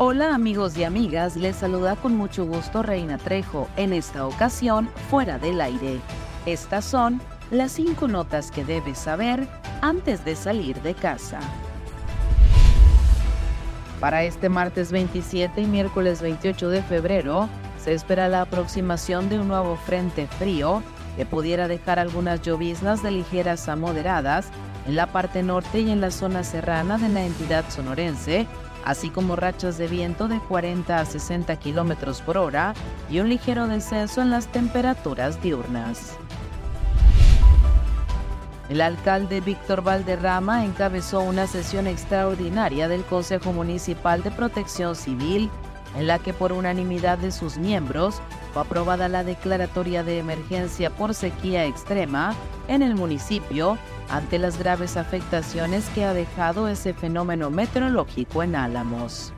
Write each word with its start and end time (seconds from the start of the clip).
Hola 0.00 0.32
amigos 0.32 0.78
y 0.78 0.84
amigas, 0.84 1.34
les 1.34 1.56
saluda 1.56 1.96
con 1.96 2.14
mucho 2.14 2.46
gusto 2.46 2.84
Reina 2.84 3.18
Trejo, 3.18 3.66
en 3.76 3.92
esta 3.92 4.28
ocasión 4.28 4.88
fuera 5.10 5.40
del 5.40 5.60
aire. 5.60 5.98
Estas 6.46 6.84
son 6.84 7.20
las 7.50 7.72
cinco 7.72 8.06
notas 8.06 8.52
que 8.52 8.64
debes 8.64 8.96
saber 8.96 9.48
antes 9.80 10.24
de 10.24 10.36
salir 10.36 10.80
de 10.82 10.94
casa. 10.94 11.40
Para 13.98 14.22
este 14.22 14.48
martes 14.48 14.92
27 14.92 15.62
y 15.62 15.66
miércoles 15.66 16.22
28 16.22 16.70
de 16.70 16.82
febrero, 16.84 17.48
se 17.82 17.92
espera 17.92 18.28
la 18.28 18.42
aproximación 18.42 19.28
de 19.28 19.40
un 19.40 19.48
nuevo 19.48 19.74
frente 19.74 20.28
frío 20.28 20.80
que 21.16 21.26
pudiera 21.26 21.66
dejar 21.66 21.98
algunas 21.98 22.40
lloviznas 22.42 23.02
de 23.02 23.10
ligeras 23.10 23.68
a 23.68 23.74
moderadas 23.74 24.46
en 24.86 24.94
la 24.94 25.08
parte 25.08 25.42
norte 25.42 25.80
y 25.80 25.90
en 25.90 26.00
la 26.00 26.12
zona 26.12 26.44
serrana 26.44 26.98
de 26.98 27.08
la 27.08 27.24
entidad 27.24 27.64
sonorense, 27.68 28.46
así 28.88 29.10
como 29.10 29.36
rachas 29.36 29.76
de 29.76 29.86
viento 29.86 30.28
de 30.28 30.40
40 30.40 30.98
a 30.98 31.04
60 31.04 31.54
kilómetros 31.56 32.22
por 32.22 32.38
hora 32.38 32.72
y 33.10 33.20
un 33.20 33.28
ligero 33.28 33.68
descenso 33.68 34.22
en 34.22 34.30
las 34.30 34.46
temperaturas 34.46 35.42
diurnas. 35.42 36.16
El 38.70 38.80
alcalde 38.80 39.42
Víctor 39.42 39.82
Valderrama 39.82 40.64
encabezó 40.64 41.20
una 41.20 41.46
sesión 41.46 41.86
extraordinaria 41.86 42.88
del 42.88 43.04
Consejo 43.04 43.52
Municipal 43.52 44.22
de 44.22 44.30
Protección 44.30 44.96
Civil, 44.96 45.50
en 45.94 46.06
la 46.06 46.18
que 46.18 46.32
por 46.32 46.52
unanimidad 46.52 47.18
de 47.18 47.30
sus 47.30 47.58
miembros 47.58 48.22
fue 48.52 48.62
aprobada 48.62 49.08
la 49.08 49.24
declaratoria 49.24 50.02
de 50.02 50.18
emergencia 50.18 50.90
por 50.90 51.14
sequía 51.14 51.64
extrema 51.64 52.34
en 52.68 52.82
el 52.82 52.94
municipio 52.94 53.78
ante 54.10 54.38
las 54.38 54.58
graves 54.58 54.96
afectaciones 54.96 55.88
que 55.94 56.04
ha 56.04 56.14
dejado 56.14 56.68
ese 56.68 56.94
fenómeno 56.94 57.50
meteorológico 57.50 58.42
en 58.42 58.56
Álamos. 58.56 59.32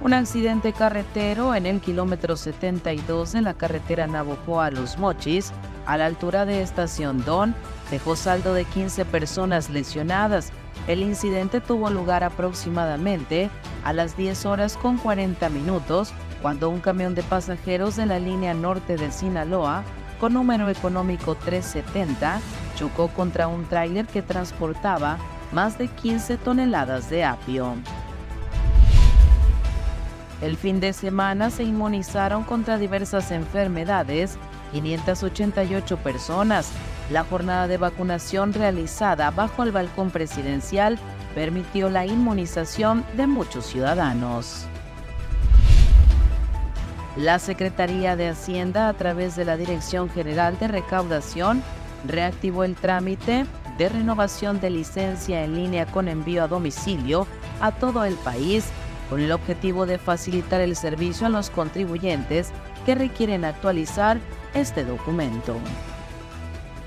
Un 0.00 0.14
accidente 0.14 0.72
carretero 0.72 1.54
en 1.54 1.66
el 1.66 1.80
kilómetro 1.80 2.34
72 2.34 3.32
de 3.32 3.42
la 3.42 3.52
carretera 3.52 4.06
Navojoa 4.06 4.70
Los 4.70 4.96
Mochis, 4.96 5.52
a 5.84 5.98
la 5.98 6.06
altura 6.06 6.46
de 6.46 6.62
Estación 6.62 7.22
Don, 7.24 7.54
dejó 7.90 8.16
saldo 8.16 8.54
de 8.54 8.64
15 8.64 9.04
personas 9.04 9.68
lesionadas. 9.68 10.52
El 10.86 11.02
incidente 11.02 11.60
tuvo 11.60 11.90
lugar 11.90 12.24
aproximadamente 12.24 13.50
a 13.84 13.92
las 13.92 14.16
10 14.16 14.46
horas 14.46 14.76
con 14.76 14.98
40 14.98 15.48
minutos, 15.50 16.12
cuando 16.42 16.70
un 16.70 16.80
camión 16.80 17.14
de 17.14 17.22
pasajeros 17.22 17.96
de 17.96 18.06
la 18.06 18.18
línea 18.18 18.54
norte 18.54 18.96
de 18.96 19.10
Sinaloa 19.10 19.84
con 20.20 20.34
número 20.34 20.68
económico 20.68 21.34
370 21.34 22.40
chocó 22.76 23.08
contra 23.08 23.48
un 23.48 23.64
tráiler 23.64 24.06
que 24.06 24.22
transportaba 24.22 25.18
más 25.52 25.78
de 25.78 25.88
15 25.88 26.36
toneladas 26.38 27.10
de 27.10 27.24
apio. 27.24 27.74
El 30.40 30.56
fin 30.56 30.80
de 30.80 30.92
semana 30.92 31.50
se 31.50 31.64
inmunizaron 31.64 32.44
contra 32.44 32.78
diversas 32.78 33.30
enfermedades 33.30 34.38
588 34.72 35.96
personas. 35.98 36.70
La 37.10 37.24
jornada 37.24 37.66
de 37.66 37.76
vacunación 37.76 38.52
realizada 38.52 39.30
bajo 39.30 39.64
el 39.64 39.72
balcón 39.72 40.10
presidencial 40.10 40.98
permitió 41.34 41.90
la 41.90 42.06
inmunización 42.06 43.04
de 43.16 43.26
muchos 43.26 43.66
ciudadanos. 43.66 44.66
La 47.16 47.38
Secretaría 47.38 48.16
de 48.16 48.28
Hacienda, 48.28 48.88
a 48.88 48.94
través 48.94 49.36
de 49.36 49.44
la 49.44 49.56
Dirección 49.56 50.08
General 50.10 50.58
de 50.58 50.68
Recaudación, 50.68 51.62
reactivó 52.06 52.64
el 52.64 52.76
trámite 52.76 53.46
de 53.78 53.88
renovación 53.88 54.60
de 54.60 54.70
licencia 54.70 55.42
en 55.42 55.56
línea 55.56 55.86
con 55.86 56.08
envío 56.08 56.44
a 56.44 56.48
domicilio 56.48 57.26
a 57.60 57.72
todo 57.72 58.04
el 58.04 58.14
país, 58.14 58.66
con 59.08 59.20
el 59.20 59.32
objetivo 59.32 59.86
de 59.86 59.98
facilitar 59.98 60.60
el 60.60 60.76
servicio 60.76 61.26
a 61.26 61.30
los 61.30 61.50
contribuyentes 61.50 62.52
que 62.86 62.94
requieren 62.94 63.44
actualizar 63.44 64.18
este 64.54 64.84
documento. 64.84 65.56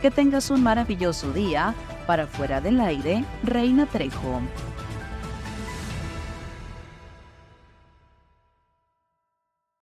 Que 0.02 0.12
tengas 0.12 0.50
un 0.50 0.64
maravilloso 0.64 1.32
día. 1.32 1.74
Para 2.06 2.28
fuera 2.28 2.60
del 2.60 2.82
aire, 2.82 3.24
Reina 3.44 3.86
Trejo. 3.86 4.42